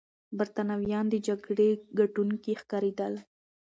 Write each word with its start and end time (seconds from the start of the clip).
برتانويان 0.37 1.05
د 1.09 1.15
جګړې 1.27 1.69
ګټونکي 1.99 2.53
ښکارېدل. 2.61 3.13